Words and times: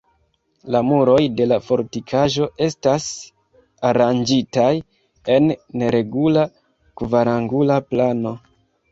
La 0.75 0.79
muroj 0.85 1.19
de 1.39 1.45
la 1.49 1.57
fortikaĵo 1.65 2.45
estas 2.67 3.05
aranĝitaj 3.89 4.69
en 5.35 5.51
neregula 5.83 6.47
kvarangula 7.03 7.77
plano. 7.91 8.33